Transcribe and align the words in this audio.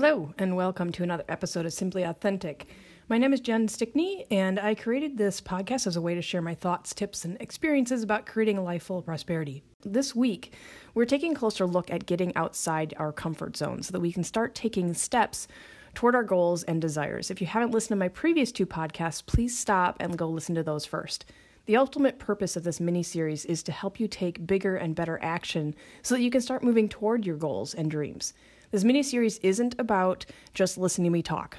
Hello, 0.00 0.32
and 0.38 0.54
welcome 0.54 0.92
to 0.92 1.02
another 1.02 1.24
episode 1.28 1.66
of 1.66 1.72
Simply 1.72 2.04
Authentic. 2.04 2.68
My 3.08 3.18
name 3.18 3.32
is 3.32 3.40
Jen 3.40 3.66
Stickney, 3.66 4.26
and 4.30 4.60
I 4.60 4.76
created 4.76 5.18
this 5.18 5.40
podcast 5.40 5.88
as 5.88 5.96
a 5.96 6.00
way 6.00 6.14
to 6.14 6.22
share 6.22 6.40
my 6.40 6.54
thoughts, 6.54 6.94
tips, 6.94 7.24
and 7.24 7.36
experiences 7.40 8.04
about 8.04 8.24
creating 8.24 8.58
a 8.58 8.62
life 8.62 8.84
full 8.84 8.98
of 8.98 9.06
prosperity. 9.06 9.64
This 9.84 10.14
week, 10.14 10.52
we're 10.94 11.04
taking 11.04 11.32
a 11.32 11.34
closer 11.34 11.66
look 11.66 11.90
at 11.90 12.06
getting 12.06 12.32
outside 12.36 12.94
our 12.96 13.10
comfort 13.10 13.56
zone 13.56 13.82
so 13.82 13.90
that 13.90 13.98
we 13.98 14.12
can 14.12 14.22
start 14.22 14.54
taking 14.54 14.94
steps 14.94 15.48
toward 15.94 16.14
our 16.14 16.22
goals 16.22 16.62
and 16.62 16.80
desires. 16.80 17.28
If 17.28 17.40
you 17.40 17.48
haven't 17.48 17.72
listened 17.72 17.96
to 17.96 17.96
my 17.96 18.06
previous 18.06 18.52
two 18.52 18.66
podcasts, 18.66 19.26
please 19.26 19.58
stop 19.58 19.96
and 19.98 20.16
go 20.16 20.28
listen 20.28 20.54
to 20.54 20.62
those 20.62 20.86
first. 20.86 21.24
The 21.66 21.76
ultimate 21.76 22.20
purpose 22.20 22.56
of 22.56 22.62
this 22.62 22.78
mini 22.78 23.02
series 23.02 23.44
is 23.44 23.64
to 23.64 23.72
help 23.72 23.98
you 23.98 24.06
take 24.06 24.46
bigger 24.46 24.76
and 24.76 24.94
better 24.94 25.18
action 25.20 25.74
so 26.02 26.14
that 26.14 26.22
you 26.22 26.30
can 26.30 26.40
start 26.40 26.62
moving 26.62 26.88
toward 26.88 27.26
your 27.26 27.36
goals 27.36 27.74
and 27.74 27.90
dreams. 27.90 28.32
This 28.70 28.84
mini 28.84 29.02
series 29.02 29.38
isn't 29.38 29.74
about 29.78 30.26
just 30.52 30.76
listening 30.76 31.06
to 31.06 31.10
me 31.10 31.22
talk. 31.22 31.58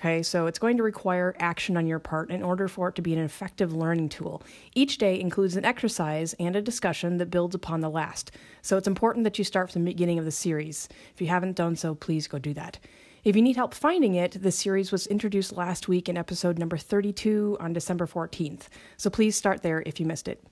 Okay, 0.00 0.22
so 0.22 0.46
it's 0.46 0.58
going 0.58 0.76
to 0.76 0.82
require 0.82 1.34
action 1.38 1.76
on 1.76 1.86
your 1.86 1.98
part 1.98 2.30
in 2.30 2.42
order 2.42 2.68
for 2.68 2.88
it 2.88 2.94
to 2.96 3.02
be 3.02 3.14
an 3.14 3.18
effective 3.18 3.72
learning 3.72 4.10
tool. 4.10 4.42
Each 4.74 4.98
day 4.98 5.18
includes 5.18 5.56
an 5.56 5.64
exercise 5.64 6.34
and 6.34 6.54
a 6.54 6.62
discussion 6.62 7.16
that 7.16 7.30
builds 7.30 7.54
upon 7.54 7.80
the 7.80 7.88
last. 7.88 8.30
So 8.62 8.76
it's 8.76 8.86
important 8.86 9.24
that 9.24 9.38
you 9.38 9.44
start 9.44 9.72
from 9.72 9.84
the 9.84 9.90
beginning 9.90 10.18
of 10.18 10.24
the 10.24 10.30
series. 10.30 10.88
If 11.14 11.20
you 11.20 11.28
haven't 11.28 11.56
done 11.56 11.74
so, 11.74 11.94
please 11.94 12.28
go 12.28 12.38
do 12.38 12.54
that. 12.54 12.78
If 13.24 13.34
you 13.34 13.42
need 13.42 13.56
help 13.56 13.72
finding 13.72 14.14
it, 14.14 14.42
the 14.42 14.52
series 14.52 14.92
was 14.92 15.06
introduced 15.06 15.56
last 15.56 15.88
week 15.88 16.08
in 16.08 16.18
episode 16.18 16.58
number 16.58 16.76
32 16.76 17.56
on 17.58 17.72
December 17.72 18.06
14th. 18.06 18.68
So 18.98 19.08
please 19.10 19.34
start 19.34 19.62
there 19.62 19.82
if 19.86 19.98
you 19.98 20.06
missed 20.06 20.28
it. 20.28 20.44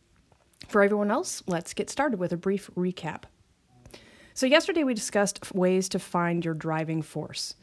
For 0.68 0.82
everyone 0.82 1.10
else, 1.10 1.42
let's 1.46 1.74
get 1.74 1.90
started 1.90 2.18
with 2.18 2.32
a 2.32 2.36
brief 2.36 2.70
recap. 2.74 3.24
So, 4.34 4.46
yesterday 4.46 4.84
we 4.84 4.94
discussed 4.94 5.54
ways 5.54 5.88
to 5.90 5.98
find 5.98 6.44
your 6.44 6.54
driving 6.54 7.02
force. 7.02 7.54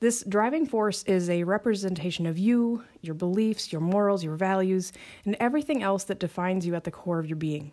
This 0.00 0.24
driving 0.26 0.66
force 0.66 1.02
is 1.02 1.28
a 1.28 1.44
representation 1.44 2.26
of 2.26 2.38
you, 2.38 2.84
your 3.02 3.14
beliefs, 3.14 3.70
your 3.70 3.82
morals, 3.82 4.24
your 4.24 4.34
values, 4.34 4.92
and 5.24 5.36
everything 5.38 5.82
else 5.82 6.04
that 6.04 6.18
defines 6.18 6.66
you 6.66 6.74
at 6.74 6.84
the 6.84 6.90
core 6.90 7.18
of 7.18 7.26
your 7.26 7.36
being. 7.36 7.72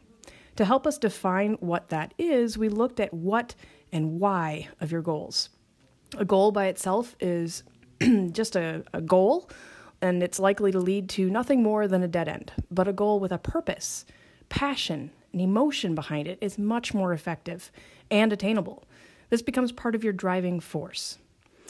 To 0.58 0.66
help 0.66 0.86
us 0.86 0.98
define 0.98 1.54
what 1.62 1.90
that 1.90 2.14
is, 2.18 2.58
we 2.58 2.68
looked 2.68 3.00
at 3.00 3.14
what 3.14 3.56
and 3.92 4.20
why 4.20 4.68
of 4.82 4.92
your 4.92 5.02
goals. 5.02 5.50
A 6.18 6.26
goal 6.26 6.52
by 6.52 6.66
itself 6.66 7.16
is 7.20 7.64
just 8.32 8.56
a, 8.56 8.84
a 8.94 9.02
goal, 9.02 9.50
and 10.02 10.22
it's 10.22 10.40
likely 10.40 10.72
to 10.72 10.80
lead 10.80 11.10
to 11.10 11.30
nothing 11.30 11.64
more 11.64 11.88
than 11.88 12.04
a 12.04 12.08
dead 12.08 12.28
end. 12.28 12.52
But 12.70 12.88
a 12.88 12.94
goal 12.94 13.20
with 13.20 13.32
a 13.32 13.38
purpose, 13.38 14.06
passion, 14.50 15.12
and 15.32 15.42
emotion 15.42 15.96
behind 15.96 16.28
it 16.28 16.38
is 16.42 16.58
much 16.58 16.94
more 16.94 17.14
effective 17.14 17.72
and 18.10 18.32
attainable. 18.32 18.84
This 19.30 19.42
becomes 19.42 19.72
part 19.72 19.96
of 19.96 20.04
your 20.04 20.14
driving 20.14 20.60
force. 20.60 21.18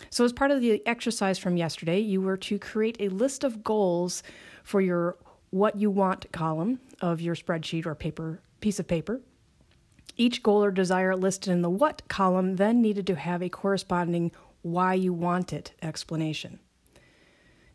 So, 0.09 0.23
as 0.23 0.33
part 0.33 0.51
of 0.51 0.61
the 0.61 0.85
exercise 0.85 1.39
from 1.39 1.57
yesterday, 1.57 1.99
you 1.99 2.21
were 2.21 2.37
to 2.37 2.59
create 2.59 2.97
a 2.99 3.09
list 3.09 3.43
of 3.43 3.63
goals 3.63 4.23
for 4.63 4.79
your 4.79 5.17
what 5.49 5.77
you 5.77 5.89
want 5.89 6.31
column 6.31 6.79
of 7.01 7.21
your 7.21 7.35
spreadsheet 7.35 7.85
or 7.85 7.95
paper 7.95 8.41
piece 8.61 8.79
of 8.79 8.87
paper. 8.87 9.21
Each 10.15 10.41
goal 10.41 10.63
or 10.63 10.71
desire 10.71 11.15
listed 11.15 11.51
in 11.53 11.61
the 11.61 11.69
what 11.69 12.07
column 12.07 12.55
then 12.55 12.81
needed 12.81 13.07
to 13.07 13.15
have 13.15 13.41
a 13.41 13.49
corresponding 13.49 14.31
why 14.61 14.93
you 14.93 15.13
want 15.13 15.53
it 15.53 15.73
explanation. 15.81 16.59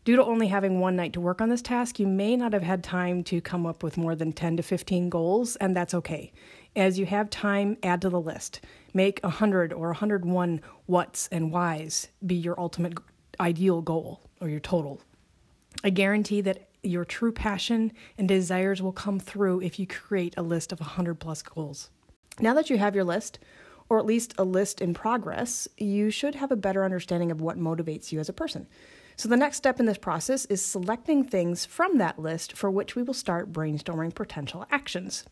Due 0.05 0.17
to 0.17 0.25
only 0.25 0.47
having 0.47 0.81
one 0.81 0.97
night 0.97 1.13
to 1.13 1.21
work 1.21 1.39
on 1.39 1.47
this 1.47 1.61
task, 1.61 1.97
you 1.97 2.05
may 2.05 2.35
not 2.35 2.51
have 2.51 2.63
had 2.63 2.83
time 2.83 3.23
to 3.23 3.39
come 3.39 3.65
up 3.65 3.83
with 3.83 3.95
more 3.95 4.15
than 4.15 4.33
10 4.33 4.57
to 4.57 4.63
15 4.63 5.09
goals, 5.09 5.55
and 5.57 5.73
that's 5.73 5.93
okay. 5.93 6.33
As 6.75 6.99
you 6.99 7.05
have 7.05 7.29
time, 7.29 7.77
add 7.83 8.01
to 8.01 8.09
the 8.09 8.19
list. 8.19 8.59
Make 8.93 9.21
100 9.21 9.71
or 9.71 9.87
101 9.87 10.59
whats 10.87 11.29
and 11.31 11.51
whys 11.53 12.09
be 12.25 12.35
your 12.35 12.59
ultimate 12.59 12.97
ideal 13.39 13.81
goal 13.81 14.19
or 14.41 14.49
your 14.49 14.59
total. 14.59 15.01
I 15.85 15.89
guarantee 15.89 16.41
that 16.41 16.67
your 16.81 17.05
true 17.05 17.31
passion 17.31 17.93
and 18.17 18.27
desires 18.27 18.81
will 18.81 18.91
come 18.91 19.21
through 19.21 19.61
if 19.61 19.79
you 19.79 19.87
create 19.87 20.33
a 20.35 20.43
list 20.43 20.73
of 20.73 20.81
100 20.81 21.15
plus 21.15 21.41
goals. 21.41 21.89
Now 22.41 22.53
that 22.55 22.69
you 22.69 22.77
have 22.77 22.93
your 22.93 23.05
list, 23.05 23.39
or 23.87 23.99
at 23.99 24.05
least 24.05 24.33
a 24.37 24.43
list 24.43 24.81
in 24.81 24.93
progress, 24.93 25.65
you 25.77 26.11
should 26.11 26.35
have 26.35 26.51
a 26.51 26.57
better 26.57 26.83
understanding 26.83 27.31
of 27.31 27.39
what 27.39 27.57
motivates 27.57 28.11
you 28.11 28.19
as 28.19 28.27
a 28.27 28.33
person. 28.33 28.67
So, 29.15 29.29
the 29.29 29.37
next 29.37 29.57
step 29.57 29.79
in 29.79 29.85
this 29.85 29.97
process 29.97 30.45
is 30.45 30.63
selecting 30.63 31.23
things 31.23 31.65
from 31.65 31.97
that 31.97 32.19
list 32.19 32.53
for 32.53 32.71
which 32.71 32.95
we 32.95 33.03
will 33.03 33.13
start 33.13 33.51
brainstorming 33.51 34.15
potential 34.15 34.65
actions. 34.71 35.23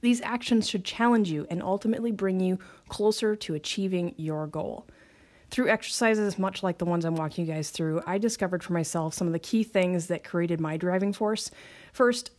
These 0.00 0.20
actions 0.20 0.68
should 0.68 0.84
challenge 0.84 1.30
you 1.30 1.46
and 1.50 1.62
ultimately 1.62 2.12
bring 2.12 2.40
you 2.40 2.58
closer 2.88 3.34
to 3.36 3.54
achieving 3.54 4.14
your 4.16 4.46
goal. 4.46 4.86
Through 5.50 5.70
exercises 5.70 6.38
much 6.38 6.62
like 6.62 6.78
the 6.78 6.84
ones 6.84 7.04
I'm 7.04 7.14
walking 7.14 7.46
you 7.46 7.52
guys 7.52 7.70
through, 7.70 8.02
I 8.06 8.18
discovered 8.18 8.62
for 8.62 8.72
myself 8.72 9.14
some 9.14 9.26
of 9.26 9.32
the 9.32 9.38
key 9.38 9.62
things 9.62 10.08
that 10.08 10.24
created 10.24 10.60
my 10.60 10.76
driving 10.76 11.12
force. 11.12 11.50
First, 11.92 12.32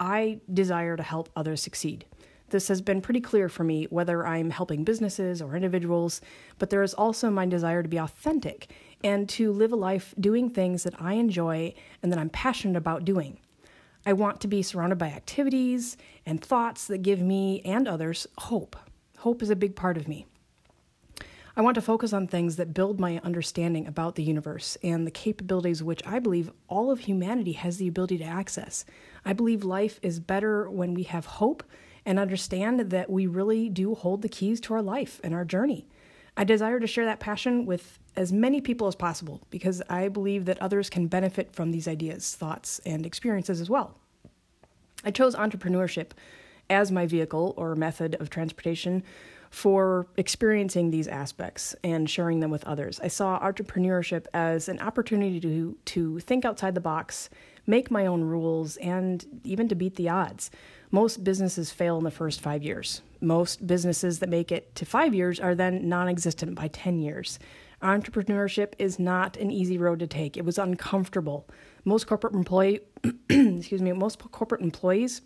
I 0.00 0.40
desire 0.52 0.96
to 0.96 1.02
help 1.02 1.28
others 1.36 1.62
succeed. 1.62 2.06
This 2.48 2.68
has 2.68 2.80
been 2.82 3.00
pretty 3.00 3.20
clear 3.20 3.48
for 3.48 3.64
me 3.64 3.86
whether 3.90 4.26
I'm 4.26 4.50
helping 4.50 4.84
businesses 4.84 5.40
or 5.40 5.54
individuals, 5.54 6.20
but 6.58 6.70
there 6.70 6.82
is 6.82 6.92
also 6.92 7.30
my 7.30 7.46
desire 7.46 7.82
to 7.82 7.88
be 7.88 7.98
authentic 7.98 8.70
and 9.04 9.28
to 9.30 9.52
live 9.52 9.72
a 9.72 9.76
life 9.76 10.14
doing 10.18 10.50
things 10.50 10.82
that 10.84 11.00
I 11.00 11.14
enjoy 11.14 11.74
and 12.02 12.12
that 12.12 12.18
I'm 12.18 12.30
passionate 12.30 12.76
about 12.76 13.04
doing. 13.04 13.38
I 14.04 14.12
want 14.12 14.40
to 14.40 14.48
be 14.48 14.62
surrounded 14.62 14.98
by 14.98 15.08
activities 15.08 15.96
and 16.26 16.42
thoughts 16.42 16.86
that 16.88 16.98
give 16.98 17.20
me 17.20 17.62
and 17.64 17.86
others 17.86 18.26
hope. 18.38 18.76
Hope 19.18 19.42
is 19.42 19.50
a 19.50 19.56
big 19.56 19.76
part 19.76 19.96
of 19.96 20.08
me. 20.08 20.26
I 21.54 21.60
want 21.60 21.74
to 21.74 21.82
focus 21.82 22.14
on 22.14 22.26
things 22.26 22.56
that 22.56 22.72
build 22.72 22.98
my 22.98 23.20
understanding 23.22 23.86
about 23.86 24.14
the 24.14 24.22
universe 24.22 24.78
and 24.82 25.06
the 25.06 25.10
capabilities 25.10 25.82
which 25.82 26.04
I 26.06 26.18
believe 26.18 26.50
all 26.66 26.90
of 26.90 27.00
humanity 27.00 27.52
has 27.52 27.76
the 27.76 27.88
ability 27.88 28.18
to 28.18 28.24
access. 28.24 28.86
I 29.24 29.34
believe 29.34 29.62
life 29.62 30.00
is 30.02 30.18
better 30.18 30.70
when 30.70 30.94
we 30.94 31.02
have 31.04 31.26
hope 31.26 31.62
and 32.06 32.18
understand 32.18 32.80
that 32.80 33.10
we 33.10 33.26
really 33.26 33.68
do 33.68 33.94
hold 33.94 34.22
the 34.22 34.28
keys 34.28 34.60
to 34.62 34.74
our 34.74 34.82
life 34.82 35.20
and 35.22 35.34
our 35.34 35.44
journey. 35.44 35.86
I 36.36 36.44
desire 36.44 36.80
to 36.80 36.86
share 36.86 37.04
that 37.04 37.20
passion 37.20 37.66
with 37.66 37.98
as 38.16 38.32
many 38.32 38.60
people 38.60 38.86
as 38.86 38.94
possible 38.94 39.42
because 39.50 39.82
I 39.88 40.08
believe 40.08 40.46
that 40.46 40.60
others 40.60 40.88
can 40.88 41.06
benefit 41.06 41.54
from 41.54 41.72
these 41.72 41.86
ideas, 41.86 42.34
thoughts, 42.34 42.80
and 42.86 43.04
experiences 43.04 43.60
as 43.60 43.68
well. 43.68 43.96
I 45.04 45.10
chose 45.10 45.34
entrepreneurship 45.34 46.10
as 46.70 46.90
my 46.90 47.06
vehicle 47.06 47.54
or 47.56 47.74
method 47.74 48.14
of 48.16 48.30
transportation 48.30 49.02
for 49.50 50.06
experiencing 50.16 50.90
these 50.90 51.06
aspects 51.06 51.74
and 51.84 52.08
sharing 52.08 52.40
them 52.40 52.50
with 52.50 52.64
others. 52.64 52.98
I 53.02 53.08
saw 53.08 53.38
entrepreneurship 53.40 54.24
as 54.32 54.68
an 54.68 54.78
opportunity 54.78 55.38
to, 55.40 55.76
to 55.84 56.18
think 56.20 56.46
outside 56.46 56.74
the 56.74 56.80
box, 56.80 57.28
make 57.66 57.90
my 57.90 58.06
own 58.06 58.24
rules, 58.24 58.78
and 58.78 59.24
even 59.44 59.68
to 59.68 59.74
beat 59.74 59.96
the 59.96 60.08
odds. 60.08 60.50
Most 60.94 61.24
businesses 61.24 61.72
fail 61.72 61.96
in 61.96 62.04
the 62.04 62.10
first 62.10 62.42
five 62.42 62.62
years. 62.62 63.00
Most 63.22 63.66
businesses 63.66 64.18
that 64.18 64.28
make 64.28 64.52
it 64.52 64.74
to 64.74 64.84
five 64.84 65.14
years 65.14 65.40
are 65.40 65.54
then 65.54 65.88
non 65.88 66.06
existent 66.06 66.54
by 66.54 66.68
10 66.68 66.98
years. 66.98 67.38
Entrepreneurship 67.82 68.74
is 68.78 68.98
not 68.98 69.38
an 69.38 69.50
easy 69.50 69.78
road 69.78 69.98
to 70.00 70.06
take. 70.06 70.36
It 70.36 70.44
was 70.44 70.58
uncomfortable. 70.58 71.48
Most 71.86 72.06
corporate 72.06 72.34
employee, 72.34 72.80
excuse 73.30 73.80
me, 73.80 73.92
most 73.92 74.18
corporate 74.30 74.60
employees 74.60 75.22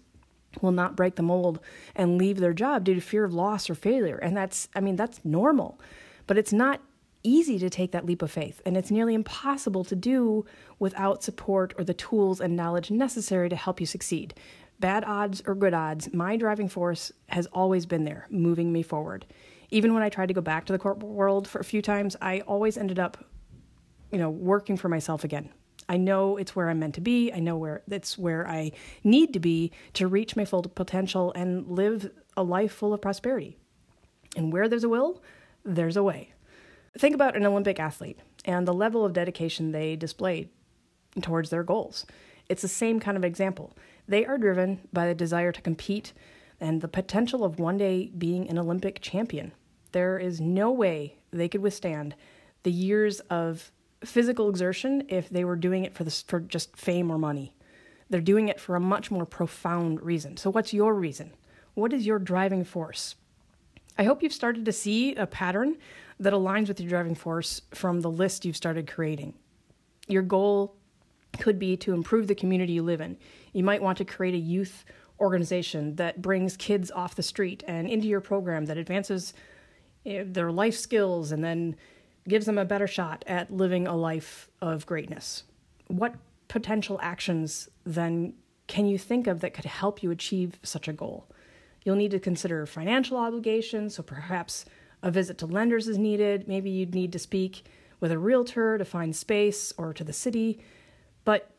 will 0.62 0.72
not 0.72 0.97
break 0.97 1.16
the 1.16 1.22
mold 1.22 1.59
and 1.97 2.16
leave 2.16 2.38
their 2.38 2.54
job 2.54 2.84
due 2.84 2.94
to 2.94 3.00
fear 3.00 3.25
of 3.25 3.34
loss 3.34 3.69
or 3.69 3.75
failure. 3.75 4.16
And 4.16 4.37
that's, 4.37 4.69
I 4.75 4.81
mean, 4.81 4.94
that's 4.94 5.21
normal. 5.25 5.81
But 6.28 6.38
it's 6.38 6.53
not 6.53 6.81
easy 7.27 7.59
to 7.59 7.69
take 7.69 7.91
that 7.91 8.06
leap 8.06 8.22
of 8.22 8.31
faith, 8.31 8.62
and 8.65 8.77
it's 8.77 8.91
nearly 8.91 9.12
impossible 9.12 9.83
to 9.84 9.97
do 9.97 10.47
without 10.78 11.25
support 11.25 11.75
or 11.77 11.83
the 11.83 11.93
tools 11.93 12.41
and 12.41 12.54
knowledge 12.54 12.91
necessary 12.91 13.48
to 13.48 13.56
help 13.56 13.81
you 13.81 13.87
succeed. 13.87 14.33
Bad 14.78 15.04
odds 15.04 15.42
or 15.47 15.54
good 15.54 15.75
odds, 15.75 16.12
my 16.12 16.37
driving 16.37 16.69
force 16.69 17.12
has 17.28 17.47
always 17.47 17.87
been 17.87 18.04
there, 18.04 18.26
moving 18.31 18.72
me 18.72 18.82
forward 18.82 19.25
even 19.70 19.94
when 19.94 20.03
I 20.03 20.09
tried 20.09 20.26
to 20.26 20.34
go 20.34 20.41
back 20.41 20.64
to 20.66 20.72
the 20.72 20.78
corporate 20.78 21.10
world 21.10 21.48
for 21.48 21.59
a 21.59 21.64
few 21.64 21.82
times, 21.82 22.16
I 22.20 22.41
always 22.41 22.76
ended 22.76 22.98
up, 22.98 23.24
you 24.10 24.18
know, 24.18 24.30
working 24.30 24.77
for 24.77 24.89
myself 24.89 25.24
again. 25.24 25.51
I 25.89 25.97
know 25.97 26.36
it's 26.36 26.56
where 26.56 26.68
I'm 26.68 26.80
meant 26.80 26.95
to 26.97 27.01
be. 27.01 27.33
I 27.33 27.39
know 27.39 27.56
where 27.56 27.83
it's 27.89 28.18
where 28.18 28.47
I 28.48 28.72
need 29.04 29.33
to 29.34 29.41
be 29.41 29.72
to 29.95 30.09
reach 30.09 30.34
my 30.34 30.45
full 30.45 30.62
potential 30.62 31.33
and 31.34 31.66
live 31.68 32.10
a 32.36 32.42
life 32.42 32.72
full 32.72 32.92
of 32.92 33.01
prosperity. 33.01 33.56
And 34.36 34.53
where 34.53 34.68
there's 34.68 34.84
a 34.84 34.89
will, 34.89 35.22
there's 35.65 35.97
a 35.97 36.03
way. 36.03 36.33
Think 36.98 37.15
about 37.15 37.36
an 37.36 37.47
Olympic 37.47 37.78
athlete 37.78 38.18
and 38.45 38.66
the 38.66 38.74
level 38.74 39.04
of 39.04 39.12
dedication 39.12 39.71
they 39.71 39.97
displayed 39.97 40.48
towards 41.22 41.51
their 41.51 41.62
goals. 41.62 42.04
It's 42.48 42.62
the 42.62 42.68
same 42.68 43.01
kind 43.01 43.16
of 43.16 43.24
example. 43.24 43.77
They 44.08 44.24
are 44.24 44.38
driven 44.38 44.88
by 44.92 45.06
the 45.06 45.14
desire 45.14 45.53
to 45.53 45.60
compete 45.60 46.12
and 46.60 46.80
the 46.80 46.88
potential 46.88 47.44
of 47.44 47.58
one 47.58 47.76
day 47.76 48.10
being 48.16 48.48
an 48.48 48.58
Olympic 48.58 49.00
champion. 49.00 49.53
There 49.92 50.18
is 50.18 50.41
no 50.41 50.70
way 50.70 51.18
they 51.30 51.48
could 51.48 51.62
withstand 51.62 52.14
the 52.62 52.72
years 52.72 53.20
of 53.20 53.72
physical 54.04 54.48
exertion 54.48 55.04
if 55.08 55.28
they 55.28 55.44
were 55.44 55.56
doing 55.56 55.84
it 55.84 55.94
for 55.94 56.04
for 56.04 56.41
just 56.41 56.76
fame 56.76 57.10
or 57.10 57.18
money. 57.18 57.54
They're 58.08 58.20
doing 58.20 58.48
it 58.48 58.60
for 58.60 58.76
a 58.76 58.80
much 58.80 59.10
more 59.10 59.26
profound 59.26 60.03
reason. 60.03 60.36
So 60.36 60.50
what's 60.50 60.72
your 60.72 60.94
reason? 60.94 61.32
What 61.74 61.92
is 61.92 62.06
your 62.06 62.18
driving 62.18 62.64
force? 62.64 63.16
I 63.98 64.04
hope 64.04 64.22
you've 64.22 64.32
started 64.32 64.64
to 64.64 64.72
see 64.72 65.14
a 65.14 65.26
pattern 65.26 65.76
that 66.20 66.32
aligns 66.32 66.68
with 66.68 66.80
your 66.80 66.88
driving 66.88 67.14
force 67.14 67.62
from 67.74 68.00
the 68.00 68.10
list 68.10 68.44
you've 68.44 68.56
started 68.56 68.86
creating. 68.86 69.34
Your 70.06 70.22
goal 70.22 70.76
could 71.38 71.58
be 71.58 71.76
to 71.78 71.92
improve 71.92 72.26
the 72.26 72.34
community 72.34 72.74
you 72.74 72.82
live 72.82 73.00
in. 73.00 73.16
You 73.56 73.64
might 73.64 73.80
want 73.80 73.97
to 73.98 74.04
create 74.04 74.34
a 74.34 74.38
youth 74.38 74.84
organization 75.18 75.97
that 75.97 76.20
brings 76.20 76.58
kids 76.58 76.91
off 76.91 77.14
the 77.14 77.22
street 77.22 77.64
and 77.66 77.88
into 77.88 78.06
your 78.06 78.20
program 78.20 78.66
that 78.66 78.76
advances 78.76 79.32
eh, 80.04 80.24
their 80.26 80.53
life 80.53 80.74
skills 80.74 81.32
and 81.32 81.42
then 81.42 81.74
gives 82.28 82.44
them 82.44 82.58
a 82.58 82.66
better 82.66 82.86
shot 82.86 83.24
at 83.26 83.50
living 83.50 83.86
a 83.86 83.97
life 83.97 84.50
of 84.60 84.84
greatness. 84.84 85.44
What 85.86 86.16
potential 86.48 86.98
actions 87.00 87.70
then 87.84 88.34
can 88.66 88.84
you 88.84 88.98
think 88.98 89.26
of 89.26 89.41
that 89.41 89.54
could 89.54 89.64
help 89.64 90.03
you 90.03 90.10
achieve 90.10 90.58
such 90.62 90.86
a 90.86 90.92
goal? 90.92 91.26
You'll 91.82 91.97
need 91.97 92.10
to 92.10 92.20
consider 92.20 92.66
financial 92.66 93.16
obligations, 93.16 93.94
so 93.94 94.03
perhaps 94.03 94.66
a 95.03 95.10
visit 95.10 95.38
to 95.38 95.47
lenders 95.47 95.88
is 95.88 95.97
needed. 95.97 96.47
Maybe 96.47 96.68
you'd 96.68 96.94
need 96.94 97.12
to 97.12 97.18
speak 97.18 97.64
with 98.00 98.12
a 98.12 98.18
realtor 98.18 98.76
to 98.76 98.84
find 98.84 99.16
space 99.16 99.72
or 99.78 99.94
to 99.94 100.04
the 100.04 100.12
city. 100.12 100.60
But 101.24 101.55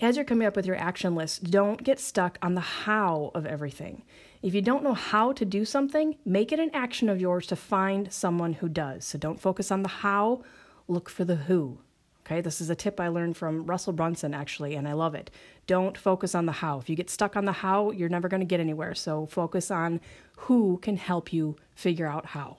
as 0.00 0.16
you're 0.16 0.24
coming 0.24 0.46
up 0.46 0.56
with 0.56 0.66
your 0.66 0.76
action 0.76 1.14
list, 1.14 1.50
don't 1.50 1.82
get 1.82 1.98
stuck 1.98 2.38
on 2.42 2.54
the 2.54 2.60
how 2.60 3.30
of 3.34 3.46
everything. 3.46 4.02
If 4.42 4.54
you 4.54 4.62
don't 4.62 4.84
know 4.84 4.94
how 4.94 5.32
to 5.32 5.44
do 5.44 5.64
something, 5.64 6.16
make 6.24 6.52
it 6.52 6.60
an 6.60 6.70
action 6.74 7.08
of 7.08 7.20
yours 7.20 7.46
to 7.48 7.56
find 7.56 8.12
someone 8.12 8.54
who 8.54 8.68
does. 8.68 9.04
So 9.04 9.18
don't 9.18 9.40
focus 9.40 9.70
on 9.70 9.82
the 9.82 9.88
how, 9.88 10.42
look 10.86 11.08
for 11.08 11.24
the 11.24 11.36
who. 11.36 11.78
Okay, 12.26 12.40
this 12.40 12.60
is 12.60 12.70
a 12.70 12.74
tip 12.74 12.98
I 12.98 13.08
learned 13.08 13.36
from 13.36 13.66
Russell 13.66 13.92
Brunson 13.92 14.34
actually, 14.34 14.74
and 14.74 14.88
I 14.88 14.92
love 14.94 15.14
it. 15.14 15.30
Don't 15.66 15.96
focus 15.96 16.34
on 16.34 16.46
the 16.46 16.52
how. 16.52 16.78
If 16.78 16.90
you 16.90 16.96
get 16.96 17.08
stuck 17.08 17.36
on 17.36 17.44
the 17.44 17.52
how, 17.52 17.92
you're 17.92 18.08
never 18.08 18.28
going 18.28 18.40
to 18.40 18.46
get 18.46 18.60
anywhere. 18.60 18.94
So 18.94 19.26
focus 19.26 19.70
on 19.70 20.00
who 20.38 20.78
can 20.82 20.96
help 20.96 21.32
you 21.32 21.56
figure 21.74 22.06
out 22.06 22.26
how. 22.26 22.58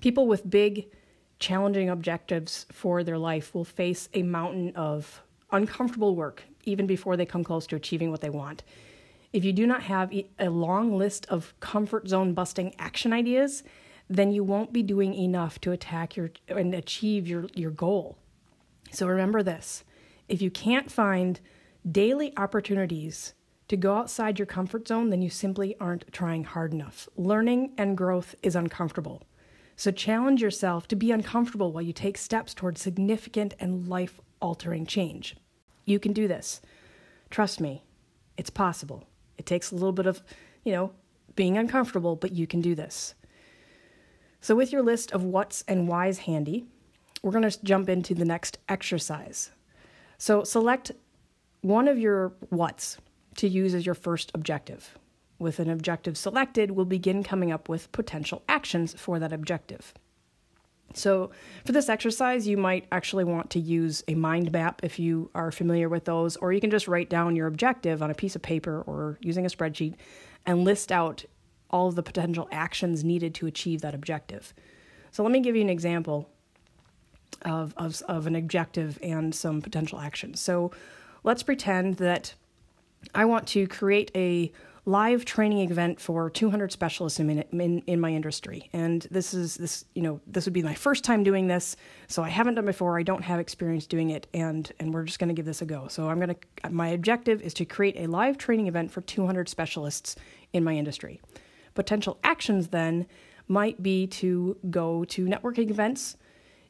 People 0.00 0.26
with 0.26 0.50
big, 0.50 0.88
challenging 1.38 1.88
objectives 1.88 2.66
for 2.72 3.04
their 3.04 3.18
life 3.18 3.54
will 3.54 3.64
face 3.64 4.08
a 4.14 4.22
mountain 4.22 4.72
of 4.74 5.22
uncomfortable 5.52 6.16
work 6.16 6.44
even 6.64 6.86
before 6.86 7.16
they 7.16 7.26
come 7.26 7.44
close 7.44 7.66
to 7.68 7.76
achieving 7.76 8.10
what 8.10 8.20
they 8.20 8.30
want. 8.30 8.62
If 9.32 9.44
you 9.44 9.52
do 9.52 9.66
not 9.66 9.82
have 9.82 10.12
a 10.38 10.48
long 10.48 10.96
list 10.96 11.26
of 11.26 11.54
comfort 11.60 12.08
zone 12.08 12.32
busting 12.32 12.74
action 12.78 13.12
ideas, 13.12 13.62
then 14.08 14.32
you 14.32 14.44
won't 14.44 14.72
be 14.72 14.82
doing 14.82 15.14
enough 15.14 15.60
to 15.60 15.72
attack 15.72 16.16
your 16.16 16.30
and 16.48 16.74
achieve 16.74 17.26
your, 17.26 17.46
your 17.54 17.70
goal. 17.70 18.16
So 18.92 19.06
remember 19.06 19.42
this 19.42 19.84
if 20.28 20.40
you 20.42 20.50
can't 20.50 20.90
find 20.90 21.40
daily 21.90 22.32
opportunities 22.36 23.34
to 23.68 23.76
go 23.76 23.96
outside 23.96 24.38
your 24.38 24.46
comfort 24.46 24.86
zone, 24.86 25.10
then 25.10 25.22
you 25.22 25.30
simply 25.30 25.76
aren't 25.80 26.12
trying 26.12 26.44
hard 26.44 26.72
enough. 26.72 27.08
Learning 27.16 27.72
and 27.76 27.96
growth 27.96 28.34
is 28.42 28.54
uncomfortable. 28.56 29.22
So 29.76 29.90
challenge 29.90 30.40
yourself 30.40 30.88
to 30.88 30.96
be 30.96 31.12
uncomfortable 31.12 31.70
while 31.70 31.82
you 31.82 31.92
take 31.92 32.16
steps 32.16 32.54
towards 32.54 32.80
significant 32.80 33.54
and 33.60 33.86
life 33.86 34.20
altering 34.40 34.86
change. 34.86 35.36
You 35.84 36.00
can 36.00 36.12
do 36.14 36.26
this. 36.26 36.62
Trust 37.28 37.60
me, 37.60 37.84
it's 38.38 38.50
possible. 38.50 39.04
It 39.36 39.44
takes 39.44 39.70
a 39.70 39.74
little 39.74 39.92
bit 39.92 40.06
of, 40.06 40.22
you 40.64 40.72
know, 40.72 40.92
being 41.34 41.58
uncomfortable, 41.58 42.16
but 42.16 42.32
you 42.32 42.46
can 42.46 42.62
do 42.62 42.74
this. 42.74 43.14
So, 44.40 44.54
with 44.54 44.72
your 44.72 44.82
list 44.82 45.12
of 45.12 45.22
what's 45.22 45.62
and 45.68 45.88
why's 45.88 46.18
handy, 46.20 46.66
we're 47.22 47.32
going 47.32 47.48
to 47.48 47.64
jump 47.64 47.88
into 47.88 48.14
the 48.14 48.24
next 48.24 48.58
exercise. 48.68 49.50
So, 50.18 50.44
select 50.44 50.92
one 51.60 51.88
of 51.88 51.98
your 51.98 52.32
what's 52.48 52.98
to 53.36 53.48
use 53.48 53.74
as 53.74 53.84
your 53.84 53.94
first 53.94 54.30
objective. 54.34 54.98
With 55.38 55.58
an 55.58 55.68
objective 55.68 56.16
selected, 56.16 56.70
we'll 56.70 56.86
begin 56.86 57.22
coming 57.22 57.52
up 57.52 57.68
with 57.68 57.92
potential 57.92 58.42
actions 58.48 58.94
for 58.96 59.18
that 59.18 59.32
objective. 59.32 59.92
So, 60.94 61.30
for 61.64 61.72
this 61.72 61.88
exercise, 61.88 62.46
you 62.46 62.56
might 62.56 62.86
actually 62.90 63.24
want 63.24 63.50
to 63.50 63.60
use 63.60 64.02
a 64.08 64.14
mind 64.14 64.50
map 64.52 64.80
if 64.82 64.98
you 64.98 65.30
are 65.34 65.50
familiar 65.50 65.88
with 65.88 66.04
those, 66.06 66.36
or 66.36 66.52
you 66.52 66.60
can 66.60 66.70
just 66.70 66.88
write 66.88 67.10
down 67.10 67.36
your 67.36 67.48
objective 67.48 68.02
on 68.02 68.10
a 68.10 68.14
piece 68.14 68.34
of 68.36 68.42
paper 68.42 68.82
or 68.86 69.18
using 69.20 69.44
a 69.44 69.48
spreadsheet 69.48 69.94
and 70.46 70.64
list 70.64 70.90
out 70.90 71.24
all 71.70 71.88
of 71.88 71.96
the 71.96 72.02
potential 72.02 72.48
actions 72.50 73.04
needed 73.04 73.34
to 73.34 73.46
achieve 73.46 73.82
that 73.82 73.94
objective. 73.94 74.54
So, 75.10 75.22
let 75.22 75.32
me 75.32 75.40
give 75.40 75.54
you 75.54 75.62
an 75.62 75.68
example 75.68 76.30
of, 77.42 77.74
of, 77.76 78.02
of 78.08 78.26
an 78.26 78.36
objective 78.36 78.98
and 79.02 79.34
some 79.34 79.60
potential 79.60 80.00
actions. 80.00 80.40
So 80.40 80.70
let's 81.24 81.42
pretend 81.42 81.96
that 81.96 82.34
I 83.14 83.24
want 83.24 83.46
to 83.48 83.66
create 83.66 84.10
a 84.14 84.52
live 84.88 85.24
training 85.24 85.68
event 85.68 86.00
for 86.00 86.30
200 86.30 86.70
specialists 86.70 87.18
in, 87.18 87.28
in, 87.28 87.80
in 87.80 88.00
my 88.00 88.10
industry. 88.10 88.70
And 88.72 89.04
this 89.10 89.34
is 89.34 89.56
this, 89.56 89.84
you 89.94 90.02
know, 90.02 90.20
this 90.28 90.44
would 90.44 90.54
be 90.54 90.62
my 90.62 90.74
first 90.74 91.02
time 91.02 91.24
doing 91.24 91.48
this. 91.48 91.76
So 92.06 92.22
I 92.22 92.28
haven't 92.28 92.54
done 92.54 92.66
before. 92.66 92.96
I 92.96 93.02
don't 93.02 93.22
have 93.22 93.40
experience 93.40 93.86
doing 93.86 94.10
it. 94.10 94.28
And, 94.32 94.70
and 94.78 94.94
we're 94.94 95.02
just 95.02 95.18
going 95.18 95.28
to 95.28 95.34
give 95.34 95.44
this 95.44 95.60
a 95.60 95.66
go. 95.66 95.88
So 95.88 96.08
I'm 96.08 96.20
going 96.20 96.36
to, 96.36 96.70
my 96.70 96.88
objective 96.88 97.42
is 97.42 97.52
to 97.54 97.64
create 97.64 97.96
a 97.98 98.06
live 98.06 98.38
training 98.38 98.68
event 98.68 98.92
for 98.92 99.00
200 99.00 99.48
specialists 99.48 100.14
in 100.52 100.62
my 100.62 100.74
industry. 100.74 101.20
Potential 101.74 102.18
actions 102.22 102.68
then 102.68 103.06
might 103.48 103.82
be 103.82 104.06
to 104.06 104.56
go 104.70 105.04
to 105.06 105.26
networking 105.26 105.68
events, 105.68 106.16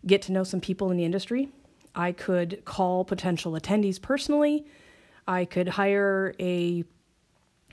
get 0.06 0.22
to 0.22 0.32
know 0.32 0.42
some 0.42 0.60
people 0.60 0.90
in 0.90 0.96
the 0.96 1.04
industry. 1.04 1.50
I 1.94 2.12
could 2.12 2.64
call 2.64 3.04
potential 3.04 3.52
attendees 3.52 4.00
personally. 4.00 4.66
I 5.28 5.44
could 5.44 5.68
hire 5.68 6.34
a 6.40 6.84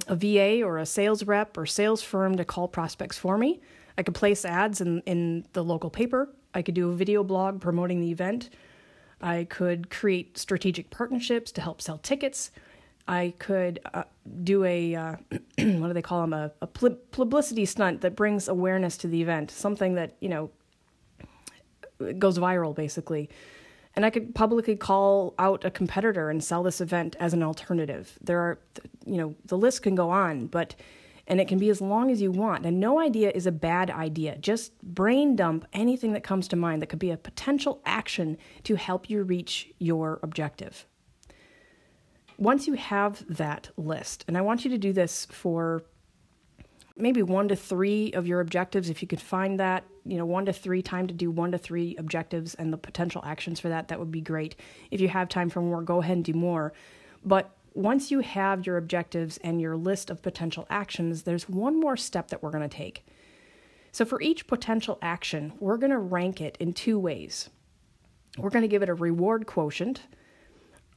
a 0.08 0.16
VA 0.16 0.64
or 0.64 0.78
a 0.78 0.86
sales 0.86 1.24
rep 1.24 1.58
or 1.58 1.66
sales 1.66 2.02
firm 2.02 2.36
to 2.38 2.46
call 2.46 2.68
prospects 2.68 3.18
for 3.18 3.38
me. 3.38 3.62
I 3.98 4.04
could 4.04 4.16
place 4.16 4.44
ads 4.44 4.82
in, 4.82 5.02
in 5.02 5.46
the 5.54 5.64
local 5.64 5.90
paper. 5.90 6.30
I 6.54 6.62
could 6.62 6.76
do 6.76 6.90
a 6.90 6.96
video 6.96 7.24
blog 7.24 7.62
promoting 7.62 8.02
the 8.02 8.12
event. 8.12 8.50
I 9.22 9.46
could 9.50 9.90
create 9.90 10.38
strategic 10.38 10.90
partnerships 10.90 11.52
to 11.54 11.62
help 11.62 11.82
sell 11.82 11.98
tickets. 11.98 12.52
I 13.08 13.34
could 13.38 13.80
uh, 13.94 14.04
do 14.44 14.64
a, 14.64 14.96
uh, 14.96 15.16
what 15.58 15.88
do 15.88 15.94
they 15.94 16.02
call 16.02 16.22
them, 16.22 16.34
a, 16.34 16.52
a 16.62 16.68
publicity 16.68 17.66
stunt 17.66 18.02
that 18.02 18.16
brings 18.16 18.48
awareness 18.48 18.98
to 18.98 19.08
the 19.08 19.22
event, 19.22 19.52
something 19.52 19.96
that, 19.96 20.16
you 20.20 20.30
know, 20.30 20.52
goes 22.18 22.38
viral 22.38 22.76
basically. 22.76 23.30
And 23.96 24.06
I 24.06 24.10
could 24.10 24.34
publicly 24.34 24.76
call 24.76 25.36
out 25.38 25.64
a 25.64 25.72
competitor 25.72 26.30
and 26.30 26.44
sell 26.44 26.64
this 26.64 26.82
event 26.82 27.16
as 27.20 27.34
an 27.34 27.44
alternative. 27.44 28.18
There 28.22 28.40
are, 28.40 28.60
you 29.06 29.18
know, 29.18 29.36
the 29.46 29.58
list 29.58 29.84
can 29.84 29.94
go 29.94 30.10
on, 30.10 30.48
but, 30.48 30.76
and 31.28 31.40
it 31.40 31.48
can 31.48 31.60
be 31.60 31.70
as 31.70 31.80
long 31.80 32.10
as 32.10 32.20
you 32.20 32.32
want. 32.32 32.66
And 32.66 32.80
no 32.80 33.00
idea 33.00 33.32
is 33.32 33.46
a 33.46 33.52
bad 33.52 33.92
idea. 33.92 34.38
Just 34.40 34.82
brain 34.82 35.36
dump 35.36 35.68
anything 35.74 36.14
that 36.14 36.24
comes 36.24 36.48
to 36.48 36.56
mind 36.56 36.82
that 36.82 36.88
could 36.88 36.98
be 36.98 37.12
a 37.12 37.18
potential 37.18 37.82
action 37.86 38.38
to 38.64 38.76
help 38.76 39.12
you 39.12 39.22
reach 39.22 39.72
your 39.78 40.20
objective. 40.24 40.88
Once 42.40 42.66
you 42.66 42.74
have 42.74 43.24
that 43.30 43.70
list, 43.78 44.26
and 44.28 44.36
I 44.36 44.42
want 44.42 44.66
you 44.66 44.72
to 44.72 44.78
do 44.80 44.92
this 44.92 45.28
for 45.28 45.84
maybe 46.98 47.22
one 47.22 47.48
to 47.48 47.56
three 47.56 48.12
of 48.14 48.26
your 48.26 48.40
objectives 48.40 48.90
if 48.90 49.04
you 49.04 49.08
could 49.08 49.22
find 49.22 49.60
that 49.60 49.84
you 50.06 50.18
know 50.18 50.26
one 50.26 50.46
to 50.46 50.54
three 50.54 50.82
time 50.82 51.08
to 51.08 51.14
do 51.14 51.32
one 51.32 51.52
to 51.52 51.58
three 51.58 51.96
objectives 51.98 52.56
and 52.56 52.72
the 52.72 52.78
potential 52.78 53.22
actions 53.26 53.60
for 53.60 53.70
that 53.70 53.88
that 53.88 54.00
would 54.00 54.12
be 54.12 54.22
great. 54.22 54.56
If 54.92 55.02
you 55.02 55.08
have 55.10 55.30
time 55.30 55.50
for 55.50 55.62
more 55.62 55.82
go 55.82 56.02
ahead 56.02 56.18
and 56.18 56.26
do 56.26 56.34
more. 56.34 56.74
But 57.24 57.56
once 57.74 58.12
you 58.12 58.20
have 58.20 58.66
your 58.66 58.78
objectives 58.78 59.38
and 59.38 59.60
your 59.60 59.76
list 59.76 60.10
of 60.10 60.22
potential 60.22 60.68
actions 60.70 61.24
there's 61.24 61.50
one 61.50 61.80
more 61.80 61.98
step 61.98 62.30
that 62.30 62.44
we're 62.44 62.52
going 62.52 62.68
to 62.68 62.78
take. 62.78 63.06
So 63.92 64.06
for 64.06 64.22
each 64.22 64.48
potential 64.48 64.98
action 65.02 65.54
we're 65.60 65.78
going 65.78 65.92
to 65.92 65.98
rank 65.98 66.42
it 66.42 66.58
in 66.60 66.74
two 66.74 67.00
ways. 67.00 67.50
We're 68.38 68.50
going 68.50 68.64
to 68.64 68.68
give 68.68 68.84
it 68.84 68.90
a 68.90 68.94
reward 68.94 69.46
quotient 69.46 70.02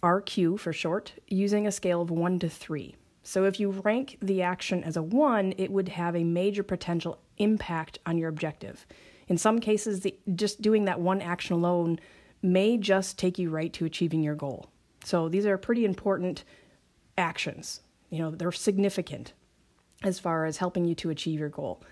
rq 0.03 0.61
for 0.61 0.75
short 0.75 1.15
using 1.27 1.67
a 1.67 1.73
scale 1.73 2.03
of 2.03 2.11
1 2.11 2.39
to 2.39 2.49
3 2.51 2.95
so 3.27 3.45
if 3.45 3.59
you 3.59 3.71
rank 3.71 4.19
the 4.23 4.43
action 4.43 4.85
as 4.85 4.97
a 4.97 5.03
one, 5.03 5.53
it 5.59 5.73
would 5.73 5.89
have 5.89 6.15
a 6.15 6.23
major 6.23 6.63
potential 6.63 7.19
impact 7.39 7.99
on 8.07 8.19
your 8.19 8.29
objective. 8.29 8.87
In 9.29 9.39
some 9.39 9.59
cases, 9.61 10.01
the, 10.01 10.15
just 10.35 10.63
doing 10.63 10.85
that 10.85 11.01
one 11.01 11.21
action 11.21 11.55
alone 11.55 11.99
may 12.43 12.77
just 12.77 13.19
take 13.19 13.39
you 13.39 13.51
right 13.51 13.73
to 13.73 13.85
achieving 13.85 14.23
your 14.23 14.35
goal. 14.35 14.71
So 15.05 15.29
these 15.29 15.47
are 15.47 15.59
pretty 15.59 15.85
important 15.85 16.45
actions. 17.19 17.81
You 18.11 18.19
know, 18.19 18.31
they're 18.31 18.53
significant 18.53 19.33
as 20.03 20.19
far 20.19 20.45
as 20.45 20.59
helping 20.59 20.85
you 20.85 20.95
to 20.97 21.11
achieve 21.11 21.41
your 21.41 21.49
goal. 21.49 21.83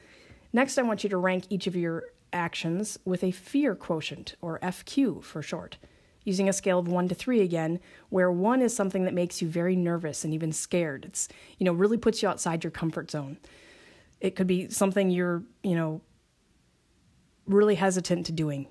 Next, 0.52 0.78
I 0.78 0.82
want 0.82 1.02
you 1.02 1.10
to 1.10 1.16
rank 1.16 1.46
each 1.50 1.66
of 1.66 1.74
your 1.74 2.04
actions 2.32 2.98
with 3.04 3.24
a 3.24 3.30
fear 3.30 3.74
quotient, 3.74 4.36
or 4.40 4.58
FQ 4.60 5.22
for 5.22 5.42
short 5.42 5.78
using 6.24 6.48
a 6.48 6.52
scale 6.52 6.78
of 6.78 6.88
one 6.88 7.08
to 7.08 7.14
three 7.14 7.42
again, 7.42 7.78
where 8.08 8.32
one 8.32 8.62
is 8.62 8.74
something 8.74 9.04
that 9.04 9.14
makes 9.14 9.40
you 9.40 9.48
very 9.48 9.76
nervous 9.76 10.24
and 10.24 10.32
even 10.32 10.52
scared. 10.52 11.04
It's, 11.04 11.28
you 11.58 11.64
know, 11.64 11.72
really 11.72 11.98
puts 11.98 12.22
you 12.22 12.28
outside 12.28 12.64
your 12.64 12.70
comfort 12.70 13.10
zone. 13.10 13.36
It 14.25 14.37
could 14.37 14.47
be 14.47 14.71
something 14.71 15.11
you're, 15.11 15.43
you 15.62 15.75
know, 15.75 16.00
really 17.47 17.75
hesitant 17.75 18.25
to 18.25 18.33
doing. 18.33 18.69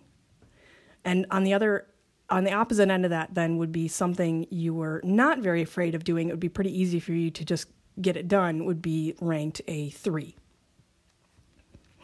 And 1.05 1.27
on 1.29 1.43
the 1.43 1.53
other, 1.53 1.85
on 2.27 2.43
the 2.43 2.51
opposite 2.51 2.89
end 2.89 3.05
of 3.05 3.11
that, 3.11 3.35
then 3.35 3.57
would 3.57 3.71
be 3.71 3.87
something 3.87 4.47
you 4.49 4.73
were 4.73 4.99
not 5.03 5.41
very 5.41 5.61
afraid 5.61 5.93
of 5.93 6.03
doing. 6.03 6.27
It 6.27 6.31
would 6.31 6.39
be 6.39 6.49
pretty 6.49 6.75
easy 6.75 6.99
for 6.99 7.11
you 7.11 7.29
to 7.29 7.45
just 7.45 7.67
get 8.01 8.17
it 8.17 8.27
done, 8.27 8.65
would 8.65 8.81
be 8.81 9.13
ranked 9.21 9.61
a 9.67 9.91
three. 9.91 10.35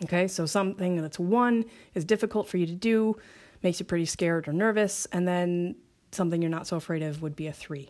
Okay, 0.04 0.28
so 0.28 0.46
something 0.46 1.02
that's 1.02 1.18
one 1.18 1.66
is 1.96 2.06
difficult 2.06 2.48
for 2.48 2.58
you 2.58 2.68
to 2.68 2.76
do, 2.76 3.18
makes 3.64 3.80
you 3.80 3.86
pretty 3.88 4.06
scared 4.06 4.48
or 4.48 4.54
nervous, 4.54 5.08
and 5.12 5.28
then 5.28 5.76
something 6.12 6.40
you're 6.40 6.52
not 6.52 6.68
so 6.68 6.78
afraid 6.78 7.02
of 7.02 7.24
would 7.24 7.36
be 7.36 7.48
a 7.48 7.52
three. 7.52 7.90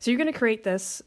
So 0.00 0.10
you're 0.10 0.18
going 0.18 0.32
to 0.32 0.36
create 0.36 0.64
this 0.64 1.00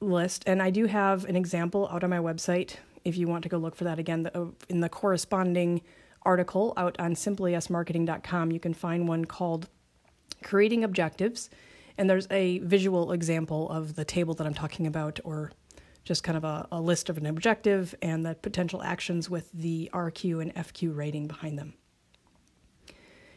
list, 0.00 0.44
and 0.46 0.62
I 0.62 0.70
do 0.70 0.86
have 0.86 1.24
an 1.26 1.36
example 1.36 1.88
out 1.92 2.04
on 2.04 2.10
my 2.10 2.18
website 2.18 2.76
if 3.04 3.16
you 3.16 3.28
want 3.28 3.42
to 3.42 3.48
go 3.48 3.58
look 3.58 3.76
for 3.76 3.84
that 3.84 3.98
again. 3.98 4.30
Uh, 4.34 4.46
in 4.68 4.80
the 4.80 4.88
corresponding 4.88 5.82
article 6.22 6.72
out 6.76 6.96
on 6.98 7.14
simplyyesmarketing.com, 7.14 8.52
you 8.52 8.60
can 8.60 8.74
find 8.74 9.08
one 9.08 9.24
called 9.24 9.68
Creating 10.42 10.84
Objectives, 10.84 11.50
and 11.98 12.08
there's 12.08 12.26
a 12.30 12.58
visual 12.60 13.12
example 13.12 13.68
of 13.70 13.94
the 13.94 14.04
table 14.04 14.34
that 14.34 14.46
I'm 14.46 14.54
talking 14.54 14.86
about, 14.86 15.20
or 15.24 15.52
just 16.04 16.24
kind 16.24 16.36
of 16.36 16.44
a, 16.44 16.66
a 16.72 16.80
list 16.80 17.08
of 17.10 17.18
an 17.18 17.26
objective 17.26 17.94
and 18.00 18.24
the 18.24 18.34
potential 18.34 18.82
actions 18.82 19.28
with 19.28 19.50
the 19.52 19.90
RQ 19.92 20.40
and 20.42 20.54
FQ 20.54 20.96
rating 20.96 21.26
behind 21.26 21.58
them. 21.58 21.74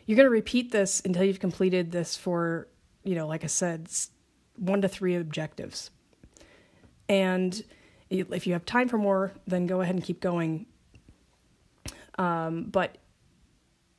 You're 0.05 0.15
going 0.15 0.25
to 0.25 0.31
repeat 0.31 0.71
this 0.71 1.01
until 1.05 1.23
you've 1.23 1.39
completed 1.39 1.91
this 1.91 2.17
for, 2.17 2.67
you 3.03 3.15
know, 3.15 3.27
like 3.27 3.43
I 3.43 3.47
said, 3.47 3.89
one 4.55 4.81
to 4.81 4.87
three 4.87 5.15
objectives. 5.15 5.91
And 7.13 7.63
if 8.09 8.47
you 8.47 8.53
have 8.53 8.65
time 8.65 8.87
for 8.89 8.97
more, 8.97 9.33
then 9.45 9.67
go 9.67 9.81
ahead 9.81 9.93
and 9.93 10.03
keep 10.03 10.19
going. 10.19 10.65
Um, 12.17 12.63
but 12.63 12.97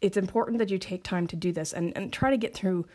it's 0.01 0.17
important 0.17 0.59
that 0.59 0.69
you 0.69 0.79
take 0.79 1.05
time 1.05 1.29
to 1.29 1.37
do 1.37 1.53
this 1.53 1.73
and, 1.73 1.97
and 1.97 2.13
try 2.13 2.31
to 2.31 2.37
get 2.37 2.55
through 2.55 2.87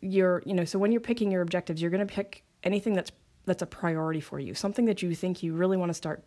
your, 0.00 0.42
you 0.46 0.54
know, 0.54 0.64
so 0.64 0.78
when 0.78 0.92
you're 0.92 1.00
picking 1.02 1.30
your 1.30 1.42
objectives, 1.42 1.82
you're 1.82 1.90
going 1.90 2.06
to 2.06 2.14
pick 2.14 2.42
anything 2.64 2.94
that's 2.94 3.12
that's 3.44 3.60
a 3.60 3.66
priority 3.66 4.20
for 4.20 4.38
you, 4.38 4.54
something 4.54 4.86
that 4.86 5.02
you 5.02 5.14
think 5.14 5.42
you 5.42 5.52
really 5.52 5.76
want 5.76 5.90
to 5.90 5.94
start 5.94 6.24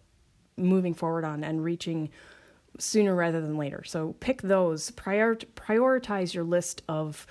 moving 0.55 0.93
forward 0.93 1.25
on 1.25 1.43
and 1.43 1.63
reaching 1.63 2.09
sooner 2.77 3.15
rather 3.15 3.41
than 3.41 3.57
later. 3.57 3.83
So 3.83 4.15
pick 4.19 4.43
those, 4.43 4.91
prior, 4.91 5.35
prioritize 5.35 6.33
your 6.35 6.43
list 6.43 6.83
of 6.87 7.25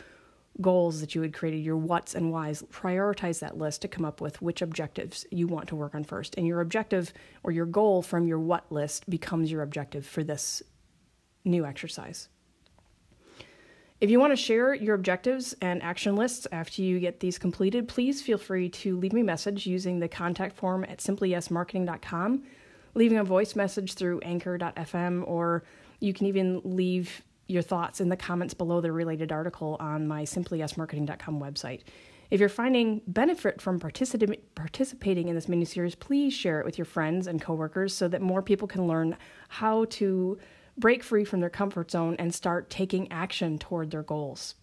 goals 0.61 1.01
that 1.01 1.15
you 1.15 1.23
had 1.23 1.33
created, 1.33 1.59
your 1.59 1.77
what's 1.77 2.15
and 2.15 2.31
whys, 2.31 2.63
prioritize 2.65 3.41
that 3.41 3.57
list 3.57 3.83
to 3.83 3.89
come 3.89 4.05
up 4.05 4.21
with 4.21 4.43
which 4.43 4.61
objectives 4.61 5.25
you 5.31 5.47
want 5.47 5.69
to 5.69 5.77
work 5.77 5.95
on 5.95 6.05
first. 6.05 6.35
And 6.37 6.47
your 6.47 6.61
objective 6.61 7.13
or 7.43 7.53
your 7.53 7.67
goal 7.67 8.03
from 8.03 8.27
your 8.27 8.39
what 8.39 8.71
list 8.71 9.09
becomes 9.09 9.51
your 9.51 9.63
objective 9.63 10.07
for 10.07 10.23
this 10.23 10.63
new 11.45 11.65
exercise. 11.65 12.29
If 14.01 14.11
you 14.11 14.19
want 14.19 14.33
to 14.33 14.37
share 14.37 14.75
your 14.75 14.97
objectives 14.97 15.55
and 15.61 15.81
action 15.81 16.17
lists 16.17 16.49
after 16.51 16.83
you 16.83 16.99
get 16.99 17.21
these 17.21 17.39
completed, 17.39 17.87
please 17.87 18.21
feel 18.21 18.37
free 18.37 18.69
to 18.71 18.99
leave 18.99 19.13
me 19.13 19.21
a 19.21 19.25
message 19.25 19.65
using 19.65 20.01
the 20.01 20.09
contact 20.09 20.57
form 20.57 20.85
at 20.85 20.99
simplyyesmarketing.com, 20.99 22.43
leaving 22.95 23.19
a 23.19 23.25
voice 23.25 23.55
message 23.55 23.95
through 23.95 24.19
anchor.fm, 24.21 25.23
or 25.29 25.63
you 26.01 26.13
can 26.13 26.27
even 26.27 26.61
leave 26.65 27.23
your 27.49 27.63
thoughts 27.63 28.01
in 28.01 28.09
the 28.09 28.17
comments 28.17 28.55
below 28.55 28.81
the 28.81 28.93
related 28.93 29.33
article 29.33 29.77
on 29.81 30.07
my 30.07 30.23
simplyyesmarketing.com 30.23 31.41
website. 31.41 31.83
If 32.31 32.41
you're 32.41 32.49
finding 32.49 33.03
benefit 33.07 33.61
from 33.61 33.79
particip- 33.79 34.41
participating 34.55 35.29
in 35.29 35.35
this 35.35 35.49
mini 35.49 35.67
series, 35.67 35.95
please 35.95 36.33
share 36.33 36.61
it 36.61 36.65
with 36.65 36.79
your 36.79 36.87
friends 36.87 37.27
and 37.27 37.43
coworkers 37.43 37.95
so 37.95 38.09
that 38.09 38.23
more 38.23 38.41
people 38.41 38.67
can 38.67 38.87
learn 38.87 39.17
how 39.49 39.85
to 39.91 40.39
break 40.79 41.03
free 41.03 41.25
from 41.25 41.41
their 41.41 41.51
comfort 41.51 41.91
zone 41.91 42.17
and 42.19 42.35
start 42.35 42.71
taking 42.71 43.11
action 43.13 43.59
toward 43.59 43.91
their 43.91 44.03
goals. 44.03 44.55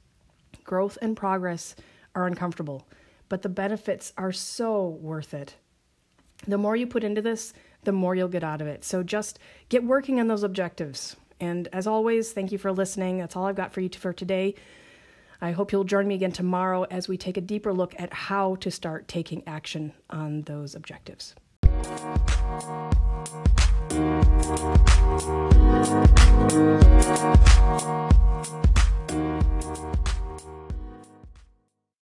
Growth 0.64 0.98
and 1.02 1.16
progress 1.16 1.76
are 2.16 2.26
uncomfortable, 2.26 2.88
but 3.28 3.44
the 3.44 3.50
benefits 3.50 4.14
are 4.18 4.32
so 4.32 4.88
worth 4.88 5.34
it. 5.36 5.56
The 6.48 6.58
more 6.58 6.76
you 6.76 6.88
put 6.88 7.04
into 7.04 7.22
this, 7.22 7.54
the 7.84 7.92
more 7.92 8.16
you'll 8.16 8.28
get 8.28 8.44
out 8.44 8.62
of 8.62 8.68
it. 8.68 8.84
So 8.84 9.04
just 9.04 9.38
get 9.70 9.84
working 9.84 10.20
on 10.20 10.28
those 10.28 10.44
objectives. 10.44 11.16
And 11.40 11.68
as 11.72 11.88
always, 11.88 12.32
thank 12.34 12.52
you 12.52 12.58
for 12.58 12.72
listening. 12.72 13.20
That's 13.20 13.36
all 13.36 13.46
I've 13.46 13.56
got 13.56 13.74
for 13.74 13.82
you 13.82 13.90
for 13.90 14.14
today. 14.14 14.56
I 15.42 15.52
hope 15.52 15.72
you'll 15.72 15.86
join 15.86 16.08
me 16.08 16.16
again 16.16 16.34
tomorrow 16.34 16.84
as 16.92 17.08
we 17.08 17.18
take 17.18 17.38
a 17.38 17.42
deeper 17.42 17.74
look 17.74 17.96
at 17.98 18.14
how 18.14 18.56
to 18.56 18.70
start 18.70 19.08
taking 19.08 19.44
action 19.48 19.94
on 20.10 20.42
those 20.44 20.76
objectives. 20.76 21.36